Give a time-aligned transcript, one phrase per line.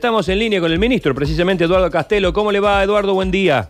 [0.00, 2.32] Estamos en línea con el ministro, precisamente Eduardo Castelo.
[2.32, 3.14] ¿Cómo le va, Eduardo?
[3.14, 3.68] Buen día.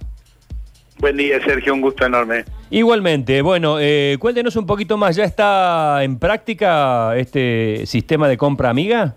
[0.98, 2.44] Buen día, Sergio, un gusto enorme.
[2.68, 5.16] Igualmente, bueno, eh, cuéntenos un poquito más.
[5.16, 9.14] ¿Ya está en práctica este sistema de compra amiga?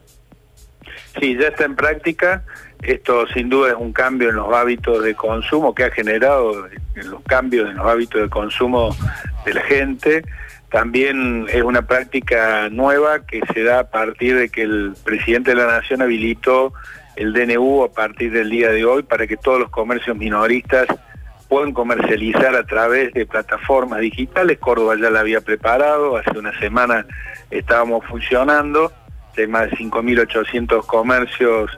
[1.20, 2.46] Sí, ya está en práctica.
[2.82, 6.66] Esto sin duda es un cambio en los hábitos de consumo que ha generado
[6.96, 8.96] en los cambios en los hábitos de consumo
[9.44, 10.24] de la gente.
[10.72, 15.58] También es una práctica nueva que se da a partir de que el presidente de
[15.58, 16.74] la Nación habilitó
[17.18, 20.88] el DNU a partir del día de hoy para que todos los comercios minoristas
[21.50, 24.60] puedan comercializar a través de plataformas digitales.
[24.60, 27.06] Córdoba ya la había preparado, hace una semana
[27.50, 28.94] estábamos funcionando,
[29.38, 31.78] hay más de 5.800 comercios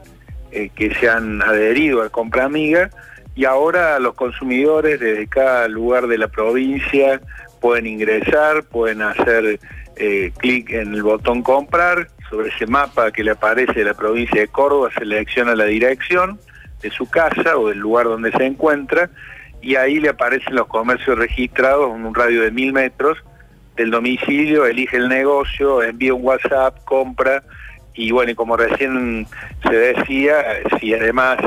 [0.52, 2.90] eh, que se han adherido a Compra Amiga
[3.34, 7.20] y ahora los consumidores desde cada lugar de la provincia
[7.64, 9.58] pueden ingresar, pueden hacer
[9.96, 12.08] eh, clic en el botón comprar.
[12.28, 16.38] Sobre ese mapa que le aparece de la provincia de Córdoba, selecciona la dirección
[16.82, 19.08] de su casa o del lugar donde se encuentra
[19.62, 23.16] y ahí le aparecen los comercios registrados en un radio de mil metros
[23.76, 27.42] del domicilio, elige el negocio, envía un WhatsApp, compra
[27.94, 29.26] y bueno, y como recién
[29.66, 30.36] se decía,
[30.78, 31.38] si además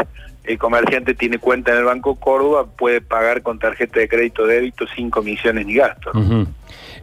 [0.47, 4.85] el comerciante tiene cuenta en el Banco Córdoba, puede pagar con tarjeta de crédito débito
[4.95, 6.13] sin comisiones ni gastos.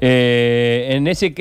[0.01, 1.35] Eh, en ese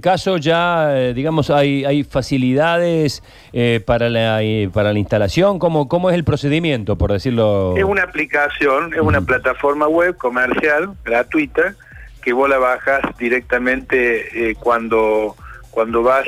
[0.00, 4.40] caso ya, eh, digamos, hay, hay facilidades eh, para, la,
[4.72, 5.58] para la instalación.
[5.58, 7.74] ¿Cómo, ¿Cómo es el procedimiento, por decirlo?
[7.76, 11.74] Es una aplicación, es una plataforma web comercial gratuita
[12.20, 15.36] que vos la bajas directamente cuando,
[15.70, 16.26] cuando vas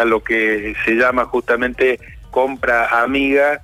[0.00, 1.98] a lo que se llama justamente
[2.30, 3.62] compra amiga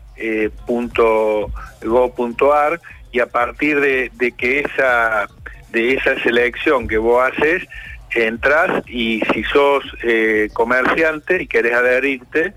[0.67, 2.81] .go.ar
[3.13, 5.29] y a partir de, que esa
[5.71, 7.67] de esa selección que vos haces,
[8.15, 12.53] entras y si sos eh, comerciante y querés adherirte,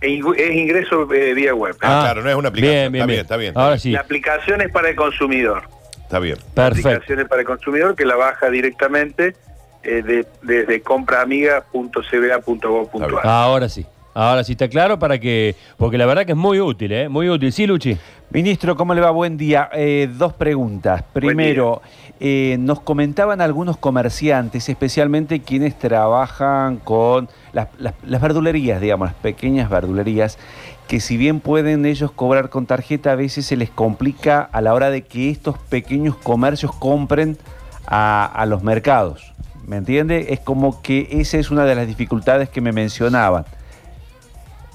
[0.01, 1.75] Es ingreso eh, vía web.
[1.81, 2.93] Ah, claro, no es una aplicación.
[2.93, 3.53] está bien, está bien.
[3.55, 3.91] Ahora sí.
[3.91, 5.63] La aplicación es para el consumidor.
[6.01, 6.37] Está bien.
[6.53, 6.89] Perfecto.
[6.89, 9.35] La aplicación es para el consumidor que la baja directamente
[9.81, 13.25] eh, desde compraamiga.cba.gov.ar.
[13.25, 13.85] Ahora sí.
[14.13, 17.09] Ahora sí está claro para que, porque la verdad que es muy útil, ¿eh?
[17.09, 17.51] Muy útil.
[17.51, 17.97] Sí, Luchi.
[18.33, 19.11] Ministro, ¿cómo le va?
[19.11, 19.69] Buen día.
[19.73, 21.03] Eh, dos preguntas.
[21.13, 21.83] Primero,
[22.19, 27.67] eh, nos comentaban algunos comerciantes, especialmente quienes trabajan con las,
[28.01, 30.39] verdulerías, digamos, las pequeñas verdulerías,
[30.87, 34.73] que si bien pueden ellos cobrar con tarjeta, a veces se les complica a la
[34.73, 37.37] hora de que estos pequeños comercios compren
[37.85, 39.31] a, a los mercados.
[39.67, 40.33] ¿Me entiende?
[40.33, 43.45] Es como que esa es una de las dificultades que me mencionaban.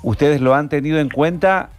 [0.05, 1.71] ¿Ustedes lo han tenido en cuenta?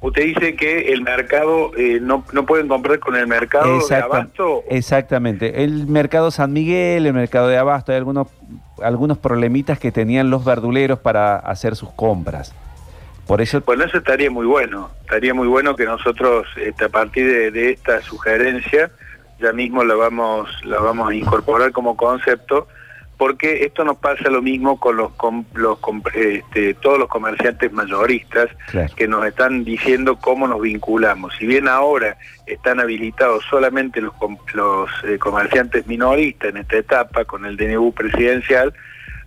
[0.00, 4.62] Usted dice que el mercado, eh, no, no, pueden comprar con el mercado de abasto.
[4.70, 5.64] Exactamente.
[5.64, 8.28] El mercado San Miguel, el mercado de abasto, hay algunos,
[8.80, 12.54] algunos problemitas que tenían los verduleros para hacer sus compras.
[13.26, 13.60] Por eso...
[13.66, 14.90] Bueno, eso estaría muy bueno.
[15.00, 18.92] Estaría muy bueno que nosotros, este, a partir de, de, esta sugerencia,
[19.40, 22.68] ya mismo la vamos, la vamos a incorporar como concepto
[23.18, 25.10] porque esto nos pasa lo mismo con los,
[25.54, 25.78] los
[26.14, 28.48] este, todos los comerciantes mayoristas
[28.94, 31.34] que nos están diciendo cómo nos vinculamos.
[31.36, 34.14] Si bien ahora están habilitados solamente los,
[34.54, 38.72] los eh, comerciantes minoristas en esta etapa con el DNU presidencial,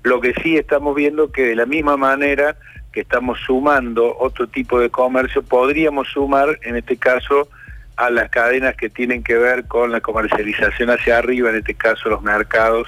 [0.04, 2.56] lo que sí estamos viendo que de la misma manera
[2.94, 7.50] que estamos sumando otro tipo de comercio, podríamos sumar en este caso
[7.98, 12.10] a las cadenas que tienen que ver con la comercialización hacia arriba, en este caso
[12.10, 12.88] los mercados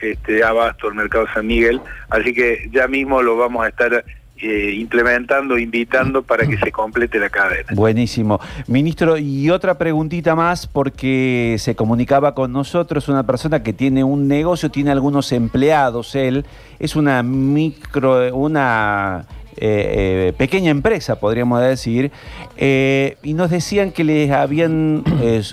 [0.00, 4.04] este, Abasto, el Mercado San Miguel, así que ya mismo lo vamos a estar
[4.38, 7.68] eh, implementando, invitando para que se complete la cadena.
[7.72, 8.38] Buenísimo.
[8.66, 14.28] Ministro, y otra preguntita más, porque se comunicaba con nosotros una persona que tiene un
[14.28, 16.44] negocio, tiene algunos empleados, él,
[16.78, 19.24] es una micro, una
[19.56, 22.10] eh, pequeña empresa, podríamos decir,
[22.58, 25.04] y nos decían que les habían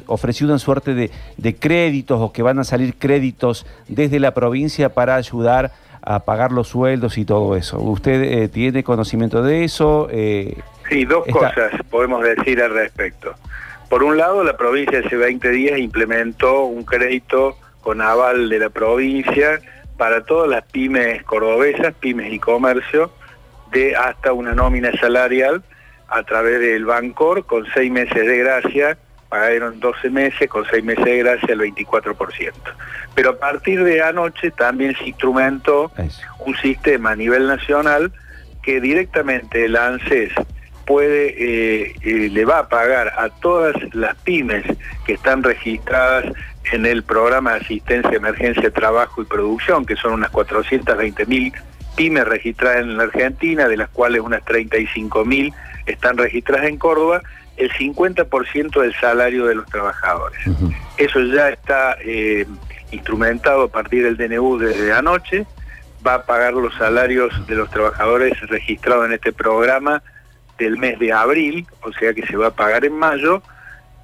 [0.08, 4.90] ofrecido una suerte de, de, créditos o que van a salir créditos desde la provincia
[4.90, 5.72] para ayudar
[6.02, 7.80] a pagar los sueldos y todo eso.
[7.80, 10.08] ¿Usted tiene conocimiento de eso?
[10.90, 13.36] sí, dos cosas podemos decir al respecto.
[13.94, 18.70] Por un lado, la provincia hace 20 días implementó un crédito con aval de la
[18.70, 19.60] provincia
[19.98, 23.12] para todas las pymes cordobesas, pymes y comercio,
[23.74, 25.64] de hasta una nómina salarial
[26.08, 28.98] a través del Bancor con seis meses de gracia,
[29.30, 32.52] pagaron 12 meses, con seis meses de gracia el 24%.
[33.16, 35.92] Pero a partir de anoche también se instrumentó
[36.46, 38.12] un sistema a nivel nacional
[38.62, 40.32] que directamente el ANSES
[40.86, 44.66] puede, eh, eh, le va a pagar a todas las pymes
[45.06, 46.26] que están registradas
[46.72, 51.54] en el programa de asistencia, emergencia, trabajo y producción, que son unas 420 mil
[51.96, 55.54] pymes registradas en la Argentina, de las cuales unas 35 mil
[55.86, 57.22] están registradas en Córdoba,
[57.58, 60.40] el 50% del salario de los trabajadores.
[60.98, 62.46] Eso ya está eh,
[62.92, 65.46] instrumentado a partir del DNU desde anoche,
[66.06, 70.04] va a pagar los salarios de los trabajadores registrados en este programa
[70.58, 73.42] del mes de abril, o sea que se va a pagar en mayo,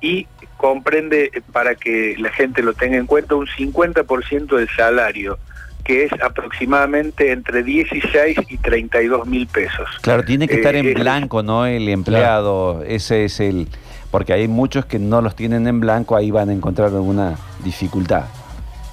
[0.01, 0.27] y
[0.57, 5.37] comprende, para que la gente lo tenga en cuenta, un 50% del salario,
[5.83, 9.87] que es aproximadamente entre 16 y 32 mil pesos.
[10.01, 11.65] Claro, tiene que estar en eh, blanco, ¿no?
[11.65, 13.67] El empleado, ese es el...
[14.11, 18.25] Porque hay muchos que no los tienen en blanco, ahí van a encontrar alguna dificultad.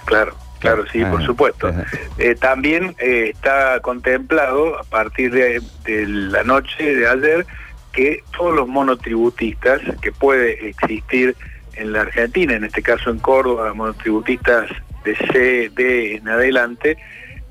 [0.05, 0.35] Claro.
[0.59, 1.71] Claro, sí, por ah, supuesto.
[2.19, 7.47] Eh, también eh, está contemplado a partir de, la noche de ayer
[7.93, 11.37] que todos los monotributistas que puede existir
[11.75, 14.71] en la Argentina, en este caso en Córdoba, monotributistas
[15.07, 16.99] de C, D en adelante,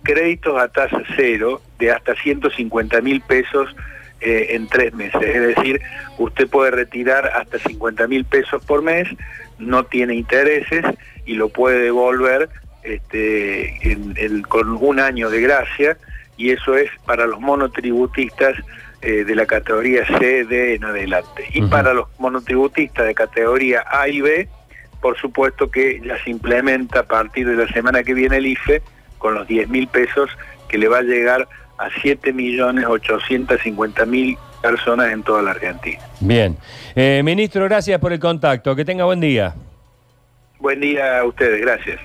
[0.04, 3.75] créditos a tasa cero de hasta 150 mil pesos
[4.22, 5.22] eh, en tres meses.
[5.24, 5.81] Es decir,
[6.18, 9.07] usted puede retirar hasta 50 mil pesos por mes,
[9.57, 10.86] no tiene intereses
[11.25, 12.50] y lo puede devolver
[12.84, 13.98] este,
[14.48, 15.98] con un año de gracia
[16.38, 18.56] y eso es para los monotributistas
[19.02, 21.46] eh, de la categoría C, D en adelante.
[21.54, 24.50] Y para los monotributistas de categoría A y B,
[25.06, 28.81] por supuesto que ya se implementa a partir de la semana que viene el IFE
[29.19, 30.31] con los 10 mil pesos
[30.68, 31.48] que le va a llegar
[31.78, 36.00] a 7.850.000 personas en toda la Argentina.
[36.19, 36.57] Bien.
[36.96, 38.75] Eh, ministro, gracias por el contacto.
[38.75, 39.54] Que tenga buen día.
[40.57, 42.00] Buen día a ustedes, gracias.